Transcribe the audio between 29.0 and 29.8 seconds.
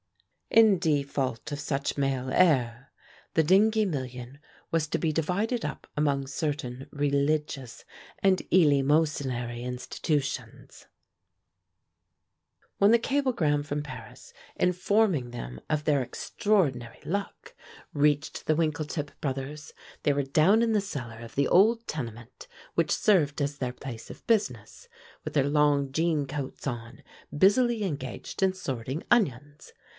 onions.